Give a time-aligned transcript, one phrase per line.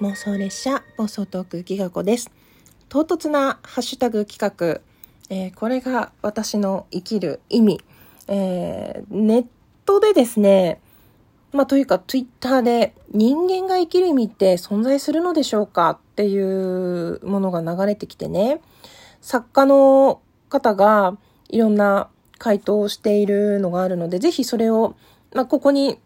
[0.00, 2.30] 妄想列車暴走トークギガ子です。
[2.88, 4.80] 唐突なハッシュタグ企画、
[5.28, 7.80] えー、これが私の生きる意味、
[8.28, 9.46] えー、ネッ
[9.84, 10.80] トでですね
[11.50, 15.90] まあというかツイッターで人間が生きる意味って存在するのでしょうか？
[15.90, 18.60] っていうものが流れてきてね。
[19.20, 24.94] 作家の方がいろんな回答をしているのがあるので、ぜひそれを、
[25.34, 25.98] まあ、ここに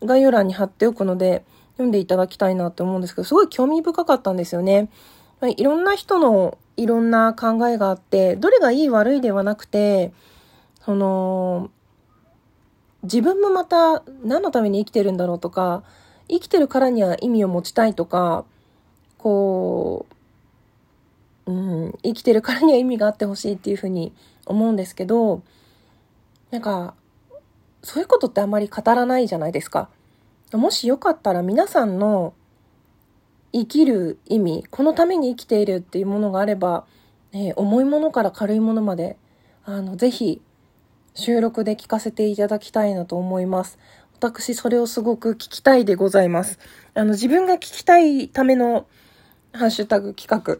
[0.00, 1.44] 概要欄に貼っておくので、
[1.76, 4.88] 読んでいただきたいなって思うんですけど、すごい興味深かったんですよね。
[5.56, 10.12] いろんな人のいろんな考えがあって、どれがいい悪いではなくて、
[10.84, 11.70] その、
[13.02, 15.82] 自分もまた何のために生きてるんだろうとか、
[16.28, 18.44] 生きてるからには意味を持ちたいとか、
[19.18, 20.06] こ
[21.46, 24.12] う、うん、生きてるからには意味があってほしいっていうふうに
[24.46, 25.42] 思うんですけど、
[26.50, 26.94] なんか、
[27.82, 29.88] そういうことってあんまり語らないじゃないですか。
[30.52, 32.34] もしよかったら皆さんの
[33.52, 36.84] 生きる意味、このために生きているっていうものがあれば、
[37.32, 39.16] えー、重いものから軽いものまで、
[39.64, 40.40] あの、ぜひ
[41.14, 43.78] 収録で聞かせていただきたいなと思います。
[44.20, 46.58] 私、それをすごく聞きたいでございます。
[46.94, 48.86] あの、自分が聞きたいための
[49.52, 50.58] ハッシュタグ企画。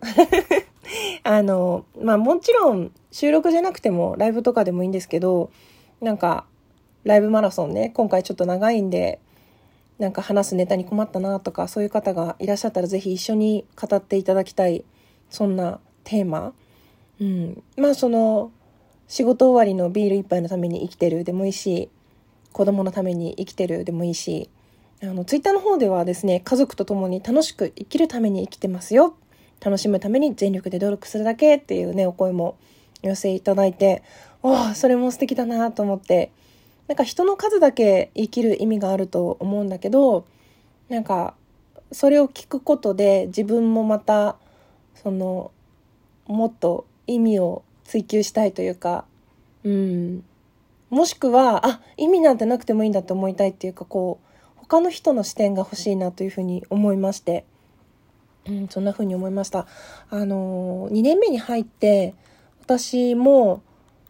[1.23, 5.51] あの、まあ、もちろん収録じゃなくてもライブとかでもいいんですけど、
[6.01, 6.47] なんか、
[7.05, 9.21] ライブマラソンね、今回ちょっと長いんで、
[9.99, 14.85] なんか話すネタに困ったなとか、そういう方がいらっしゃったらぜひ一緒に語っていただきたい、
[15.31, 16.53] そんなテーマ。
[17.21, 17.63] うん。
[17.77, 18.53] まあその、
[19.09, 21.91] 仕事終わりのビール一杯のために生きてるでもいいし、
[22.53, 24.51] 子供のために生きてるでもいいし、
[25.03, 29.15] あの、ツイッターの方ではですね、家族と共に楽しく生きるために生きてますよ。
[29.61, 32.57] 楽しむために全力で努力するだけっていうね、お声も
[33.03, 34.03] 寄せいただいて、
[34.43, 36.31] ああ、それも素敵だなと思って、
[36.89, 40.27] なんか人の数だけ生きる意味があると思うんだけど、
[40.89, 41.35] なんか、
[41.93, 44.37] それを聞くことで自分もまた、
[44.95, 45.51] その、
[46.27, 49.05] もっと意味を追求したいというか、
[49.65, 50.25] うん。
[50.91, 57.45] もしくは、あ、意味なんてなくてもいいんだって思いたいっていうか、こう、他の人の視点が欲しいなというふうに思いまして、
[58.49, 59.67] うん、そんなふうに思いました。
[60.11, 62.15] あのー、2年目に入って、
[62.61, 63.63] 私も、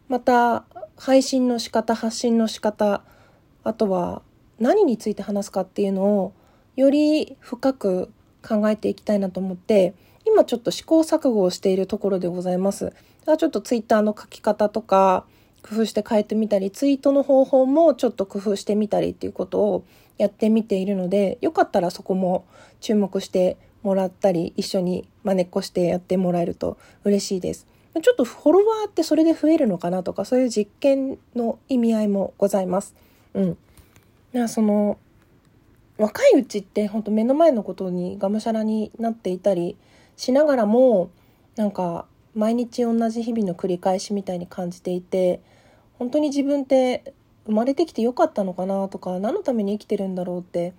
[0.07, 0.65] また、
[0.97, 3.03] 配信の仕方、発信の仕方、
[3.63, 4.21] あとは
[4.59, 6.33] 何について話すかっていうのを、
[6.75, 8.11] より深く
[8.47, 9.93] 考えていきたいなと思って、
[10.25, 12.93] 今ちょっと試行錯誤をしているところでございます。
[13.25, 15.25] ちょっとツイッターの書き方とか、
[15.61, 19.83] 工夫して変えてみたり、ツイートの方法もちょっと工夫してみたりっていうことを
[20.17, 22.45] やってみているので、よかったらそこも
[22.79, 27.67] 注目してもらったり、一緒に真似っこしてやってもらえると嬉しいです。
[28.01, 32.95] ちょっとフォロワーってそれで増えるのかなとか、そういう実験の意味合いもございます。
[33.33, 34.47] うん。
[34.47, 34.97] その、
[35.97, 39.75] 若いうちって本当目の前のことにがむしゃらになっていたり
[40.15, 41.09] しながらも、
[41.55, 45.41] なんか毎日同じ日々の繰り返しみたいに感じていて、
[45.97, 47.13] 本当に自分って
[47.47, 50.73] 生まれてきてよかったのかなとか、何のために生きてるんだろうって、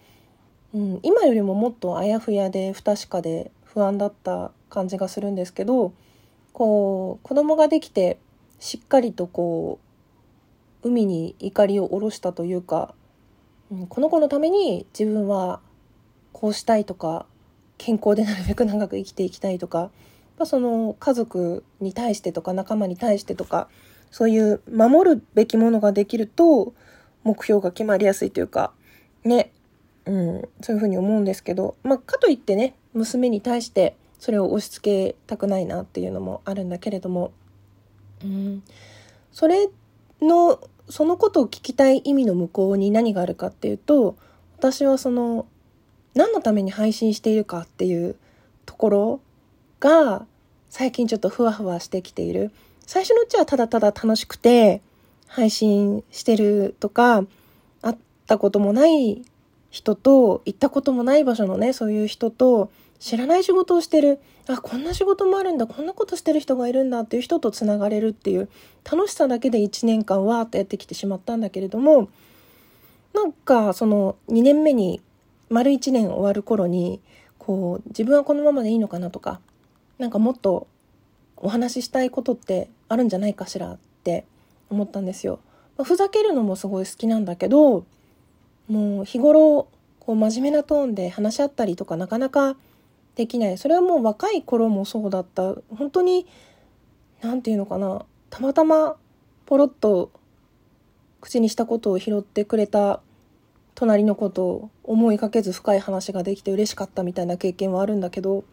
[0.73, 5.93] うん、今よりももっとあやふやで不確かで不安だった感じがするんですけど、
[6.59, 8.19] こう子供ができて
[8.59, 9.79] しっかりとこ
[10.83, 12.97] う海に怒りを下ろしたというか、
[13.71, 15.61] うん、この子のために自分は
[16.33, 17.27] こうしたいとか
[17.77, 19.93] 健康でなるべく長く生きていきたいとか、
[20.37, 23.69] まあ、その家族に対してとか仲間に対してとか
[24.11, 26.75] そういう守るべきものができると
[27.23, 28.73] 目標が決まりやすいというか
[29.23, 29.53] ね、
[30.07, 37.33] うん、そういうふうに思うんですけど、まあ、かといってね娘に対してそれを押し付けたくないなっていうのもあるんだけれども、
[38.23, 38.63] うん、
[39.33, 39.69] それ
[40.21, 44.17] のそのことを聞きたい意味の向こうに何があるかっていうと
[44.57, 45.47] 私はその
[46.15, 48.17] 何のために配信しているかっていう
[48.67, 49.21] ところ
[49.81, 50.27] が
[50.71, 52.51] 最近ちょっとふわふわしてきている。
[52.87, 54.81] 最初のうちはただただ楽しくて
[55.27, 57.25] 配信してるとか
[57.83, 59.23] 会ったこともない
[59.69, 68.49] 人と行ったこともない場所のねそういう人と知らない仕事をしてる、あ、こんな仕事もあるんだ、こんなことしてる人がいるんだっていう人と繋がれるっていう
[68.91, 72.09] 楽しさだけで1年間わーっとやってきてしまったんだけれども、
[73.15, 75.01] なんかその2年目に
[75.49, 77.01] 丸1年終わる頃に、
[77.39, 79.41] こう自分はこのままでいいのかなとか、
[79.99, 80.67] なんかもっと
[81.37, 84.25] お話ししたいことってあるんじゃないかしらって
[84.71, 85.41] 思ったんですよ。
[85.83, 87.85] ふざけるのもすごい好きなんだけど、
[88.69, 89.69] もう日頃
[90.01, 92.57] こう真面目なトーンで話し合ったりとかなかなか
[93.19, 93.59] できない。
[93.59, 95.57] それはもう若い頃もそうだった。
[95.77, 96.29] 本当に、
[97.21, 98.07] 何て言うのかな。
[98.31, 98.97] たまたま
[99.45, 100.13] ポロッと
[101.21, 103.01] 口にしたことを拾ってくれた
[103.75, 108.45] 隣のことを思いかけず深い話ができて嬉しかったみたいな経験はあるんだけど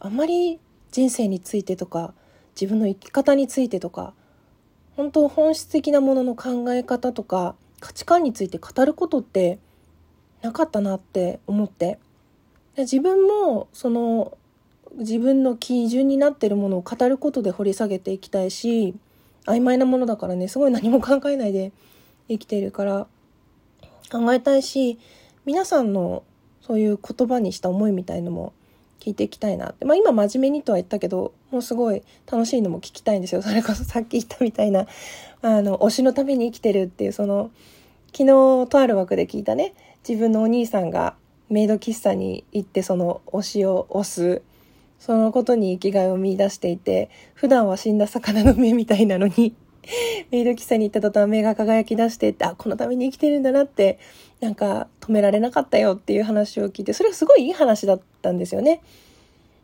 [0.00, 0.58] あんまり
[0.90, 2.14] 人生についてとか
[2.58, 4.12] 自分の生き方についてとか
[4.96, 9.58] 本当本質的なものの考え方とか価値観について語ることって
[10.40, 11.98] なかったなって思って
[12.76, 14.36] 自分もその
[14.96, 18.94] 自分の基準になってるものを語ることで掘り下げていきたいし
[19.46, 21.72] 曖昧なものだからねすごい何も考えないで
[22.28, 23.06] 生きているから
[24.10, 24.98] 考えたいし
[25.44, 26.22] 皆さんの
[26.60, 28.52] そういう言葉にした思いみたいのも
[29.04, 29.84] 聞いていきたいなって。
[29.84, 33.42] まあ今真面目にとは言ったけど、もうすごい楽しいのも聞きたいんですよ。
[33.42, 34.86] それこそ さっき言ったみたいな、
[35.42, 37.50] あの、推しのために生きてるっていう、その、
[38.12, 39.74] 昨日とある枠で聞いたね、
[40.08, 41.16] 自分のお兄さんが
[41.50, 44.42] メイド喫茶に行ってその推しを押す、
[44.98, 49.54] そのことに生きがいを見出していて、普段は死んだ魚の目みたいなのに
[50.30, 53.98] メイド喫茶に行った途端目が輝き出してって、あ、このために生きてるんだなって、
[54.40, 58.80] なんか止められなかったよっていう話を聞いて、それはすごいいい話だったんですよね。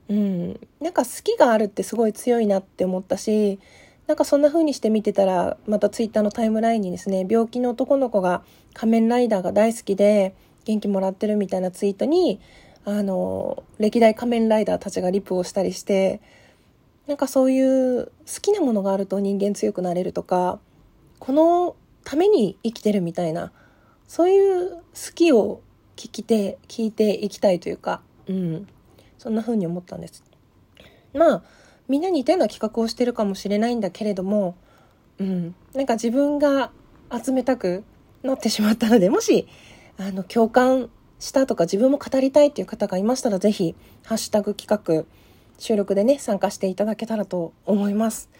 [0.08, 0.60] うん。
[0.80, 3.58] なんか好きがあるってすごい強いなって思ったし、
[4.06, 8.42] なんかそんな風にして見てたら、またツイッターのタイムラインにですね、病気の男の子が
[8.74, 10.34] 仮面ライダーが大好きで
[10.64, 12.40] 元気もらってるみたいなツイートに、
[12.84, 16.20] あの、歴代仮面ライダーたちがリプをしたりして、
[17.06, 20.60] なんかそういう好きなものがあると人間強くなれるとか、
[21.18, 23.52] このために生きてるみたいな、
[24.06, 24.82] そういう好
[25.14, 25.60] きを
[25.96, 28.66] 聞きて、聞いていきたいというか、うん。
[29.18, 30.24] そんな風に思ったんです。
[31.12, 31.42] まあ、
[31.88, 34.56] みんな似たような企画をしてるかもしれないんだけれども、
[35.18, 35.54] うん。
[35.74, 36.70] なんか自分が
[37.12, 37.84] 集めたく
[38.22, 39.46] なってしまったので、もし、
[40.00, 40.88] あの、共感
[41.18, 45.04] したとか自分も語りたいっていう方がいましたら、ぜひ、ハッシュタグ企画、
[45.58, 48.30] 収録でね、参加していただけたらと思います。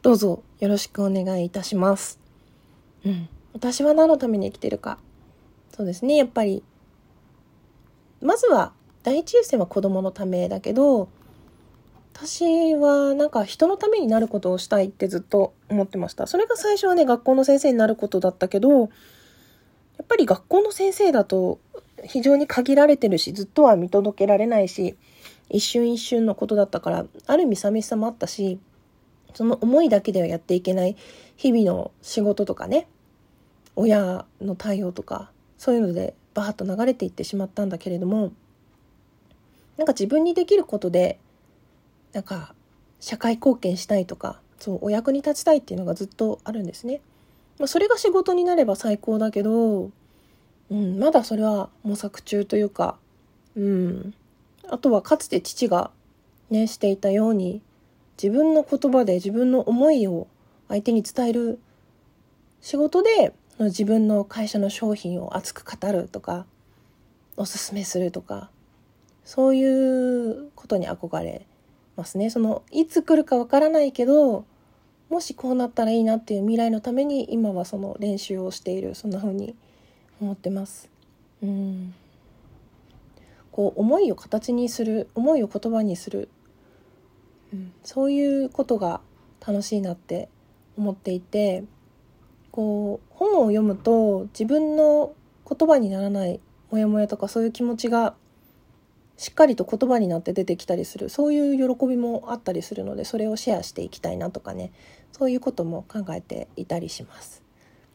[0.00, 2.18] どうぞよろしくお願いいたします。
[3.04, 3.28] うん。
[3.52, 4.98] 私は何のために生きてるか。
[5.76, 6.62] そうですね、やっぱり、
[8.22, 11.08] まずは、第一優先は子供のためだけど、
[12.14, 16.26] 私はなんか人のためになることをしたいってずっと思ってました。
[16.26, 18.88] それが最初はね、学校の先生になることだったけど、
[20.00, 21.60] やっぱり学校の先生だと
[22.04, 24.96] 非常に限られてるし、ずっとは見届けられないし、
[25.50, 28.58] 一瞬一瞬のことだったから、ある意味寂しさもあったし、
[29.34, 30.96] その思いだけではやっていけない
[31.36, 32.88] 日々の仕事とかね、
[33.76, 38.32] 親の対応とか、そういうのでバーッと流れていってしまったんだけれども、
[39.76, 41.18] なんか自分にできることで、
[42.14, 42.54] なんか
[43.00, 47.02] 社会貢献したいとか、そう、お役に立ちたいっていうのがずっとあるんですね。
[47.60, 49.90] まあ、それが仕事になれば最高だけど、
[50.70, 52.96] うん、まだそれは模索中というか、
[53.54, 54.14] うん、
[54.68, 55.90] あとはかつて父が
[56.48, 57.60] ね、していたように、
[58.20, 60.26] 自分の言葉で自分の思いを
[60.68, 61.58] 相手に伝える
[62.62, 66.46] 仕事で、自分の会社の商品を熱く語るとか、
[67.36, 68.50] おすすめするとか、
[69.26, 71.44] そういうことに憧れ
[71.96, 72.30] ますね。
[72.30, 74.46] その、いつ来るかわからないけど、
[75.10, 79.54] もしこうなったらいいなっていう未来のために今はその練習をしている、そんな風に
[80.20, 80.88] 思ってます。
[81.42, 81.94] うん。
[83.52, 86.28] こう思いを形にする思いを言葉にする、
[87.52, 89.00] うん、そういうことが
[89.46, 90.28] 楽しいなって
[90.76, 91.64] 思っていて
[92.52, 95.14] こう本を読むと自分の
[95.48, 96.40] 言葉にならない
[96.70, 98.14] モヤモヤとかそういう気持ちが
[99.20, 104.72] しっかりと言葉になって出てきたりするそういう喜びもあったりするのでそれをシェアしていきたいなとかね
[105.12, 107.42] そういうことも考えていたりします。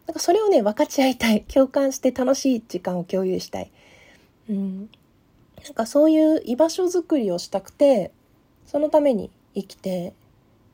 [0.05, 3.71] なんかそれをね分かち合いたい共感して楽しい時間を共有したい。
[4.47, 4.89] うん、
[5.63, 8.11] なんかそういう居場所づくりをしたくて、
[8.67, 10.13] そのために生きて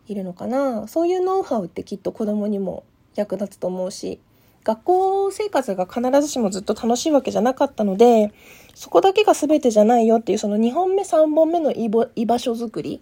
[0.07, 0.85] いるのかな。
[0.89, 2.83] そういうノウハウってきっと子供にも
[3.15, 4.19] 役立つと思うし、
[4.63, 8.31] 学校生活が必ずしもずっと楽しいわけじゃなかったので、
[8.75, 11.89] そこだけが全てじゃないよっていうその2本目3本目の居
[12.25, 13.01] 場所づくり。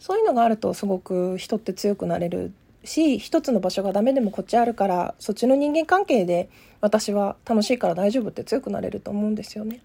[0.00, 2.52] そういうのがあるとすごく人って強くなれる
[2.84, 6.50] し、一つの場所がダメでもこっちあるから、そっちの人間関係で
[6.82, 9.80] 私は楽しいから大丈夫って強くなれると思うんですよね。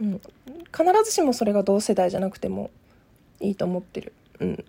[0.00, 0.20] うん、
[0.66, 2.70] 必ずしもそれが同世代じゃなくても
[3.40, 4.12] いいと思ってる。
[4.38, 4.64] うん。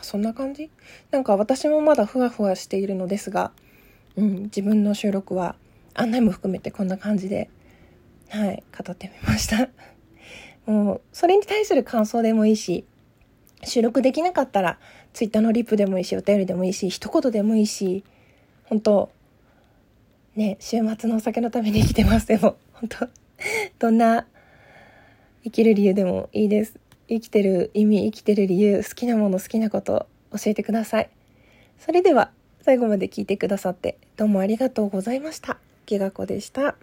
[0.00, 0.70] そんな感じ？
[1.10, 3.52] なんか私もまだふわふわしているのですが、
[4.16, 5.56] うん、自分の収録は
[5.94, 7.50] 案内も含めてこんな感じで、
[8.28, 9.68] はい、語ってみました。
[10.66, 12.84] もう、それに対する感想でもいいし、
[13.64, 14.78] 収録できなかったら、
[15.12, 18.04] ツイッターのリップでもいいし、お便りでもいいし、一言でもいいし、
[18.64, 19.10] 本当
[20.36, 22.26] ね、週末のお酒のために生きてます。
[22.26, 23.08] でも、 本当
[23.78, 24.26] どんな
[25.44, 26.78] 生きる理由でもいいです。
[27.08, 31.10] 生きてる意味、生きてる理由、好きなもの、好きなこと教えてください。
[31.78, 32.32] それでは
[32.66, 35.58] 最後まで聞いてくださってどうもありがとうございました。
[35.86, 36.74] けが子でした。